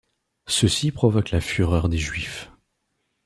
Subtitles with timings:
[0.47, 2.51] Ceci provoque la fureur des Juifs.